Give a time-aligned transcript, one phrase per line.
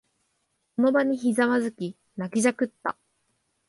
[0.77, 2.97] その場にひざまずき、泣きじゃくった。